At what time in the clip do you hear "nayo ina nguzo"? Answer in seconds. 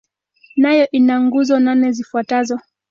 0.61-1.55